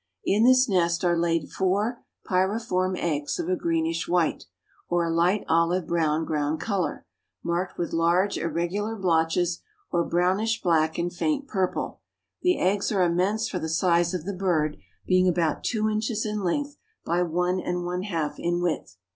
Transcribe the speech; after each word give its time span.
In 0.25 0.45
this 0.45 0.67
nest 0.67 1.05
are 1.05 1.15
laid 1.15 1.51
four 1.51 2.01
pyriform 2.25 2.95
eggs 2.97 3.37
of 3.37 3.47
a 3.47 3.55
greenish 3.55 4.07
white, 4.07 4.45
or 4.89 5.05
a 5.05 5.13
light 5.13 5.45
olive 5.47 5.85
brown 5.85 6.25
ground 6.25 6.59
color, 6.59 7.05
marked 7.43 7.77
with 7.77 7.93
large, 7.93 8.35
irregular 8.35 8.95
blotches 8.95 9.61
or 9.91 10.03
brownish 10.03 10.63
black 10.63 10.97
and 10.97 11.13
faint 11.13 11.47
purple; 11.47 12.01
the 12.41 12.57
eggs 12.59 12.91
are 12.91 13.03
immense 13.03 13.47
for 13.47 13.59
the 13.59 13.69
size 13.69 14.15
of 14.15 14.25
the 14.25 14.33
bird, 14.33 14.77
being 15.05 15.27
about 15.27 15.63
two 15.63 15.87
inches 15.87 16.25
in 16.25 16.41
length 16.41 16.77
by 17.05 17.21
one 17.21 17.59
and 17.59 17.83
one 17.85 18.01
half 18.01 18.39
in 18.39 18.59
width. 18.59 18.97